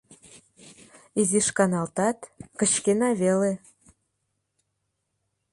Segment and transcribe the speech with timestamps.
[1.21, 2.17] Изиш каналтат,
[2.59, 3.51] кычкена веле.